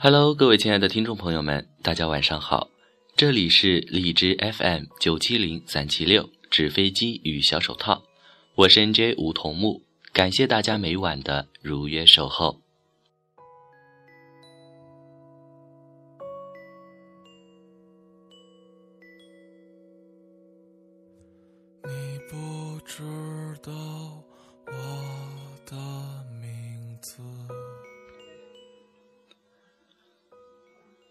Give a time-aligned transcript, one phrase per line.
[0.00, 2.68] Hello，各位亲爱的听众朋友们，大家晚上好，
[3.16, 8.04] 这里是荔枝 FM 九七零三七六纸飞机与小手套，
[8.54, 9.82] 我是 NJ 梧桐木，
[10.12, 12.60] 感谢大家每晚的如约守候。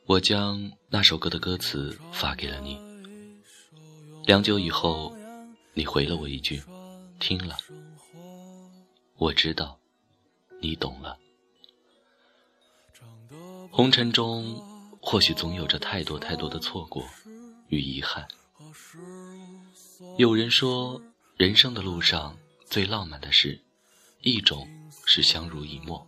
[0.07, 2.79] 我将那首歌的歌词发给了你。
[4.25, 5.13] 良久以后，
[5.73, 6.63] 你回了我一句
[7.19, 7.57] ：“听了。”
[9.19, 9.77] 我知道，
[10.61, 11.19] 你懂了。
[13.69, 14.55] 红尘中，
[15.01, 17.05] 或许总有着太多太多的错过
[17.67, 18.25] 与遗憾。
[20.17, 21.01] 有人说，
[21.35, 23.59] 人生的路上最浪漫的事，
[24.21, 24.69] 一种
[25.05, 26.07] 是相濡以沫，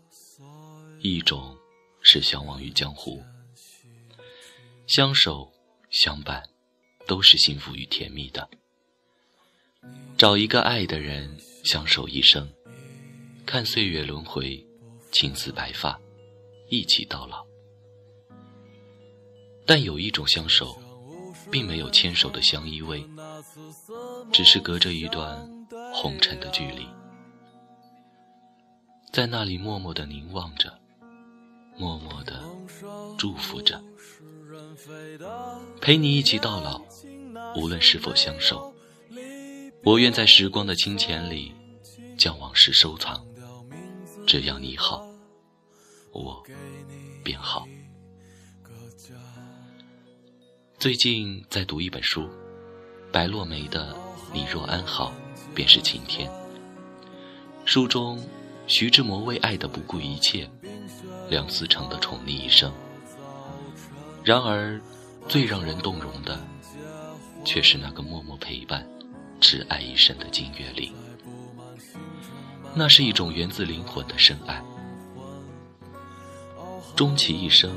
[1.01, 1.57] 一种
[2.01, 3.21] 是相忘于江湖。
[4.89, 5.47] 相守
[5.91, 6.43] 相伴，
[7.05, 8.49] 都是幸福与甜蜜的。
[10.17, 12.51] 找一个爱的人，相守一生，
[13.45, 14.65] 看岁月轮回，
[15.11, 16.01] 青丝白发，
[16.69, 17.45] 一起到老。
[19.63, 20.81] 但有一种相守。
[21.51, 23.03] 并没有牵手的相依偎，
[24.31, 25.49] 只是隔着一段
[25.91, 26.85] 红尘的距离，
[29.11, 30.77] 在那里默默的凝望着，
[31.75, 32.43] 默默的
[33.17, 33.81] 祝福着，
[35.81, 36.81] 陪你一起到老，
[37.55, 38.73] 无论是否相守，
[39.83, 41.53] 我愿在时光的清浅里，
[42.17, 43.25] 将往事收藏，
[44.27, 45.05] 只要你好，
[46.11, 46.43] 我
[47.23, 47.67] 便好。
[50.77, 52.29] 最近在读一本书，
[53.11, 53.93] 白落梅的
[54.33, 55.11] 《你若安好，
[55.53, 56.29] 便是晴天》。
[57.65, 58.23] 书中，
[58.65, 60.49] 徐志摩为爱的不顾一切，
[61.29, 62.71] 梁思成的宠溺一生。
[64.23, 64.79] 然而，
[65.27, 66.39] 最让人动容的，
[67.45, 68.87] 却是那个默默陪伴、
[69.39, 70.93] 挚爱一生的金岳霖。
[72.75, 74.63] 那是一种源自灵魂的深爱。
[76.95, 77.75] 终其一生，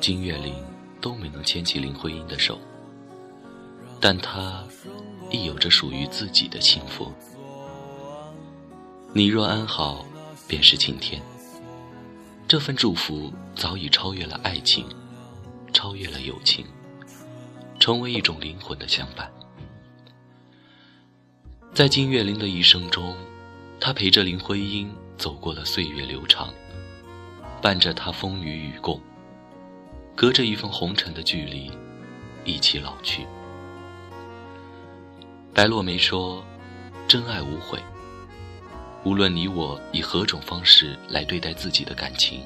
[0.00, 0.54] 金岳霖。
[1.02, 2.58] 都没能牵起林徽因的手，
[3.98, 4.62] 但他
[5.30, 7.10] 亦有着属于自己的幸福。
[9.14, 10.04] 你若安好，
[10.46, 11.22] 便是晴天。
[12.46, 14.84] 这份祝福早已超越了爱情，
[15.72, 16.66] 超越了友情，
[17.78, 19.30] 成为一种灵魂的相伴。
[21.72, 23.16] 在金岳霖的一生中，
[23.80, 26.52] 他陪着林徽因走过了岁月流长，
[27.62, 29.00] 伴着她风雨与共。
[30.16, 31.70] 隔着一份红尘的距离，
[32.44, 33.26] 一起老去。
[35.54, 36.44] 白落梅说
[37.08, 37.78] ：“真爱无悔。
[39.04, 42.42] 无论你我以何种方式来对待自己的感情，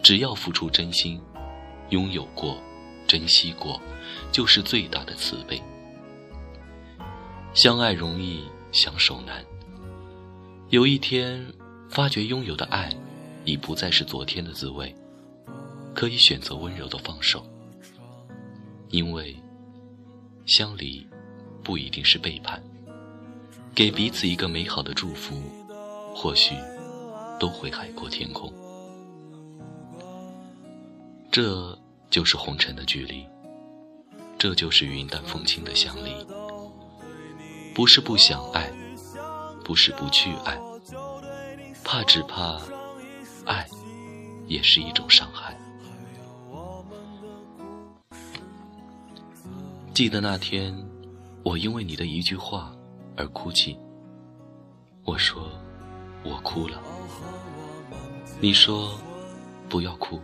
[0.00, 1.20] 只要付出真心，
[1.90, 2.60] 拥有过，
[3.06, 3.80] 珍惜过，
[4.30, 5.62] 就是最大的慈悲。
[7.54, 9.44] 相爱容易，相守难。
[10.70, 11.46] 有一天，
[11.88, 12.94] 发觉拥有的爱，
[13.44, 14.94] 已不再是昨天的滋味。”
[15.94, 17.44] 可以选择温柔的放手，
[18.90, 19.34] 因为
[20.46, 21.04] 相离
[21.64, 22.62] 不一定是背叛。
[23.74, 25.42] 给彼此一个美好的祝福，
[26.14, 26.54] 或许
[27.40, 28.52] 都会海阔天空。
[31.40, 31.78] 这
[32.10, 33.24] 就是红尘的距离，
[34.36, 36.12] 这就是云淡风轻的相离。
[37.76, 38.68] 不是不想爱，
[39.64, 40.58] 不是不去爱，
[41.84, 42.60] 怕只怕
[43.46, 43.64] 爱
[44.48, 45.56] 也是一种伤害。
[49.94, 50.76] 记得那天，
[51.44, 52.74] 我因为你的一句话
[53.16, 53.78] 而哭泣。
[55.04, 55.48] 我说，
[56.24, 56.82] 我哭了。
[58.40, 58.98] 你说，
[59.68, 60.20] 不要哭，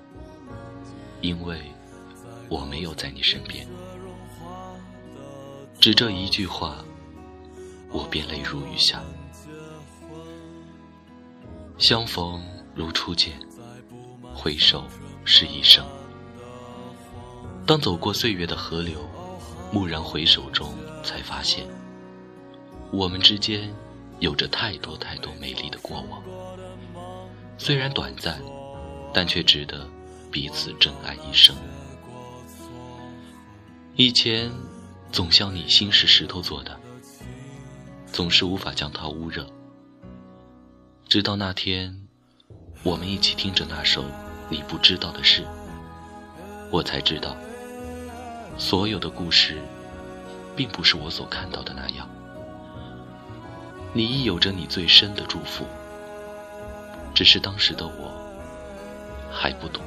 [1.24, 1.58] 因为
[2.50, 3.66] 我没有在你身边。
[5.80, 6.84] 只这一句话，
[7.90, 9.02] 我便泪如雨下。
[11.78, 12.42] 相逢
[12.74, 13.40] 如初见，
[14.34, 14.84] 回首
[15.24, 15.82] 是一生。
[17.66, 19.00] 当走过岁月的河流。
[19.72, 20.72] 蓦然回首中，
[21.02, 21.66] 才发现，
[22.92, 23.74] 我们之间
[24.20, 26.22] 有着太多太多美丽的过往。
[27.58, 28.40] 虽然短暂，
[29.12, 29.88] 但却值得
[30.34, 31.54] 彼此珍爱一生。
[33.94, 34.50] 以前
[35.12, 36.76] 总笑你心是石头做的，
[38.12, 39.46] 总是无法将它捂热。
[41.06, 42.08] 直到那天，
[42.82, 44.02] 我们一起听着那首
[44.48, 45.42] 《你不知道的事》，
[46.68, 47.36] 我才知道。
[48.58, 49.62] 所有的故事，
[50.56, 52.10] 并不是我所看到的那样。
[53.92, 55.64] 你亦有着你最深的祝福，
[57.14, 58.12] 只是当时的我
[59.30, 59.80] 还不懂。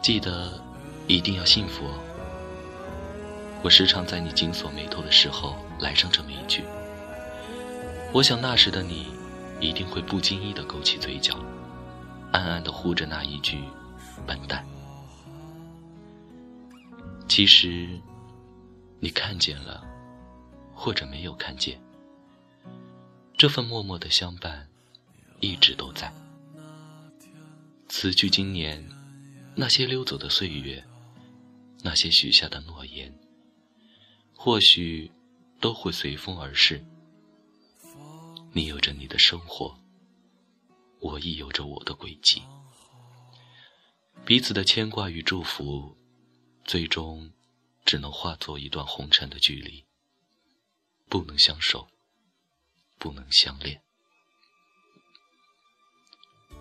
[0.00, 0.60] 记得
[1.06, 1.98] 一定要幸福哦。
[3.62, 6.62] 我时常在你紧锁眉头的时候来上这么一句。
[8.12, 9.08] 我想那时的你
[9.60, 11.36] 一定会不经意的勾起嘴角，
[12.32, 13.62] 暗暗的呼着那一句
[14.26, 14.64] “笨蛋”。
[17.28, 17.88] 其实，
[19.00, 19.84] 你看见了，
[20.72, 21.78] 或者没有看见，
[23.36, 24.68] 这份默默的相伴，
[25.40, 26.10] 一直都在。
[27.88, 28.88] 辞去今年
[29.60, 30.86] 那些溜走的岁月，
[31.82, 33.12] 那些许下的诺言，
[34.32, 35.10] 或许
[35.58, 36.86] 都会随风而逝。
[38.52, 39.76] 你有着你的生活，
[41.00, 42.40] 我亦有着我的轨迹。
[44.24, 45.96] 彼此的牵挂与祝福，
[46.64, 47.32] 最终
[47.84, 49.84] 只能化作一段红尘的距离，
[51.08, 51.88] 不能相守，
[52.96, 53.82] 不能相恋。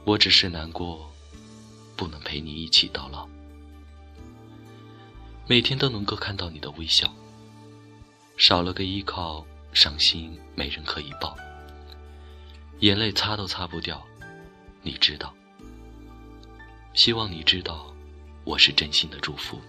[0.04, 1.14] 我只是难过。
[1.98, 3.28] 不能陪你一起到老，
[5.48, 7.12] 每天都能够看到你的微笑。
[8.38, 11.36] 少了个依靠，伤心没人可以抱，
[12.82, 14.06] 眼泪擦都擦不掉，
[14.84, 15.34] 你知道。
[16.94, 17.92] 希望你知道，
[18.44, 19.60] 我是真心的祝福。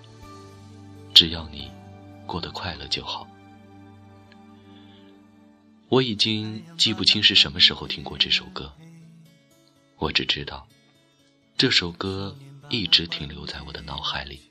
[1.14, 1.70] 只要你
[2.26, 3.26] 过得快乐就好。
[5.88, 8.70] 我已经记不清是什么时候听过这首歌，
[9.96, 10.68] 我只知道。
[11.58, 12.36] 这首歌
[12.70, 14.42] 一直停留在我的脑海里。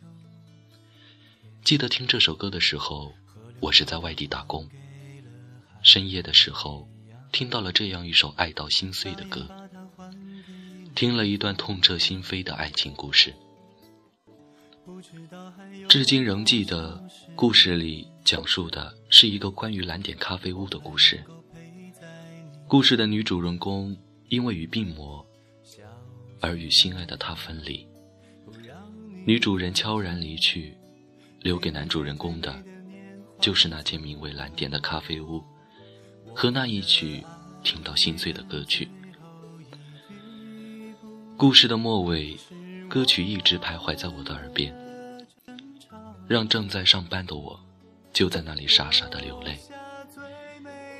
[1.64, 3.14] 记得听这首歌的时候，
[3.62, 4.68] 我是在外地打工。
[5.82, 6.86] 深夜的时候，
[7.32, 9.48] 听到了这样一首爱到心碎的歌，
[10.96, 13.34] 听了一段痛彻心扉的爱情故事。
[15.88, 17.02] 至今仍记得，
[17.38, 21.24] 故事里讲述的是一个关于蓝点咖啡屋的故事。
[22.68, 23.96] 故事的女主人公
[24.28, 25.26] 因为与病魔。
[26.40, 27.88] 而与心爱的他分离，
[29.26, 30.76] 女主人悄然离去，
[31.42, 32.64] 留给男主人公的，
[33.40, 35.44] 就是那间名为蓝点的咖啡屋，
[36.36, 37.24] 和那一曲
[37.64, 38.88] 听到心碎的歌曲。
[41.36, 42.38] 故事的末尾，
[42.88, 44.74] 歌曲一直徘徊在我的耳边，
[46.28, 47.60] 让正在上班的我，
[48.14, 49.58] 就在那里傻傻的流泪，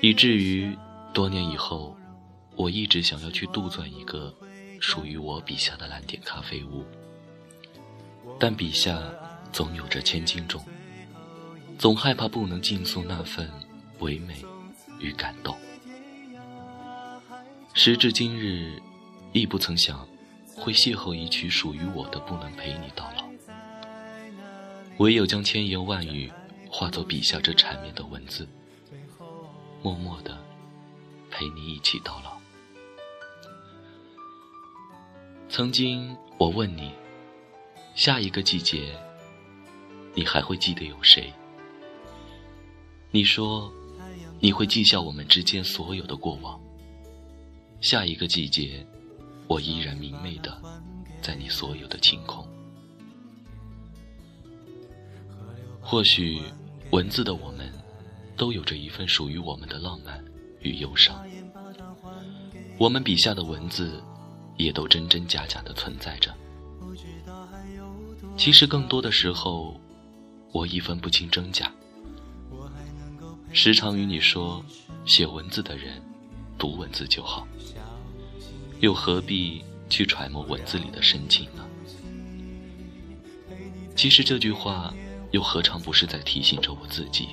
[0.02, 0.76] 以至于
[1.14, 1.96] 多年以后，
[2.56, 4.36] 我一直想要去杜撰一个。
[4.80, 6.86] 属于我笔下的蓝点咖啡屋，
[8.40, 9.02] 但笔下
[9.52, 10.64] 总有着千斤重，
[11.78, 13.50] 总害怕不能尽诉那份
[14.00, 14.44] 唯美
[15.00, 15.56] 与感动。
[17.74, 18.82] 时至今日，
[19.34, 20.08] 亦不曾想
[20.56, 23.28] 会邂逅一曲属于我的，不能陪你到老。
[24.98, 26.32] 唯有将千言万语
[26.70, 28.48] 化作笔下这缠绵的文字，
[29.84, 30.38] 默默的
[31.30, 32.37] 陪你一起到老。
[35.58, 36.92] 曾经，我问你，
[37.96, 38.96] 下一个季节，
[40.14, 41.34] 你还会记得有谁？
[43.10, 43.74] 你说，
[44.40, 46.62] 你会记下我们之间所有的过往。
[47.82, 48.86] 下一个季节，
[49.48, 50.62] 我依然明媚的，
[51.24, 52.48] 在你所有的晴空。
[55.82, 56.40] 或许，
[56.92, 57.74] 文字的我们，
[58.36, 60.24] 都有着一份属于我们的浪漫
[60.60, 61.20] 与忧伤。
[62.78, 64.00] 我们笔下的文字。
[64.58, 66.34] 也都真真假假的存在着。
[68.36, 69.80] 其实更多的时候，
[70.52, 71.72] 我已分不清真假。
[73.54, 74.64] 时常与你说，
[75.06, 76.02] 写文字的人，
[76.58, 77.48] 读文字就好，
[78.80, 81.66] 又何必去揣摩文字里的深情呢？
[83.96, 84.94] 其实这句话，
[85.32, 87.30] 又何尝不是在提醒着我自己？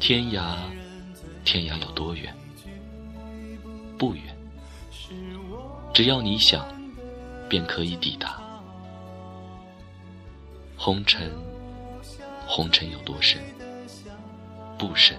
[0.00, 0.56] 天涯，
[1.44, 2.34] 天涯有多远？
[3.96, 4.37] 不远。
[5.98, 6.64] 只要你想，
[7.48, 8.40] 便可以抵达。
[10.76, 11.28] 红尘，
[12.46, 13.42] 红尘有多深？
[14.78, 15.18] 不深，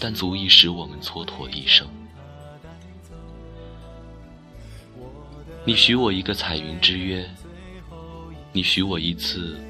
[0.00, 1.86] 但足以使我们蹉跎一生。
[5.64, 7.24] 你许我一个彩云之约，
[8.52, 9.60] 你许我一次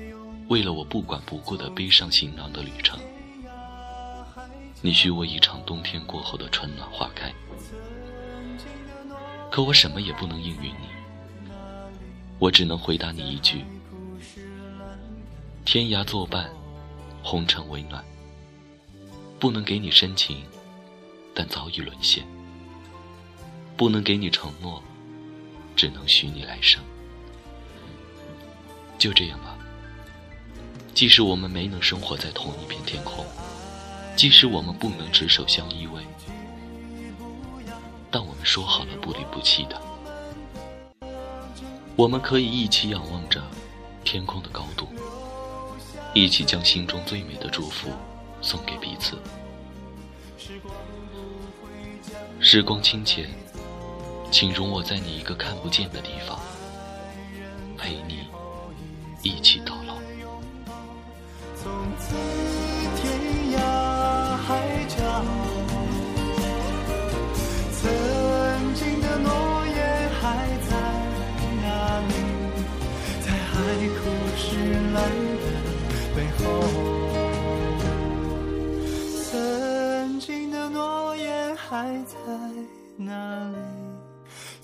[0.48, 2.98] 为了我不管不顾的背上行囊的旅程，
[4.80, 7.30] 你许我一场冬天过后的春暖花开。
[9.50, 11.50] 可我什么也不能应允你，
[12.38, 13.64] 我只能回答你一句：
[15.64, 16.48] 天涯作伴，
[17.22, 18.02] 红尘为暖。
[19.40, 20.44] 不能给你深情，
[21.34, 22.22] 但早已沦陷；
[23.76, 24.80] 不能给你承诺，
[25.74, 26.80] 只能许你来生。
[28.98, 29.56] 就这样吧。
[30.94, 33.24] 即使我们没能生活在同一片天空，
[34.14, 36.02] 即使我们不能执手相依偎。
[38.10, 39.80] 但我们说好了不离不弃的，
[41.94, 43.40] 我们可以一起仰望着
[44.02, 44.88] 天空的高度，
[46.12, 47.90] 一起将心中最美的祝福
[48.42, 49.16] 送给彼此。
[52.40, 53.28] 时光清浅，
[54.30, 56.40] 请容我在你一个看不见的地方，
[57.78, 58.26] 陪你
[59.22, 59.79] 一起到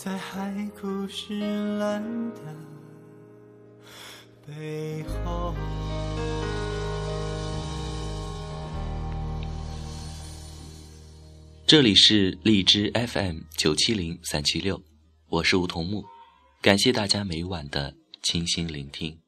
[0.07, 1.41] 在海枯石
[1.79, 2.01] 烂
[2.33, 2.41] 的
[4.47, 5.53] 背后。
[11.67, 14.81] 这里是荔枝 FM 九七零三七六，
[15.29, 16.05] 我是梧桐木，
[16.63, 19.26] 感谢大家每晚的倾心聆听。